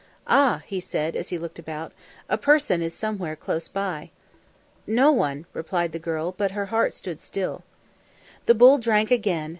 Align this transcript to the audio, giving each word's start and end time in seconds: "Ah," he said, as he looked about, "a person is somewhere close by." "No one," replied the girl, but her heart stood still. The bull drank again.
"Ah," 0.25 0.63
he 0.65 0.79
said, 0.79 1.15
as 1.15 1.29
he 1.29 1.37
looked 1.37 1.59
about, 1.59 1.91
"a 2.27 2.35
person 2.35 2.81
is 2.81 2.91
somewhere 2.91 3.35
close 3.35 3.67
by." 3.67 4.09
"No 4.87 5.11
one," 5.11 5.45
replied 5.53 5.91
the 5.91 5.99
girl, 5.99 6.33
but 6.35 6.49
her 6.57 6.65
heart 6.65 6.95
stood 6.95 7.21
still. 7.21 7.61
The 8.47 8.55
bull 8.55 8.79
drank 8.79 9.11
again. 9.11 9.49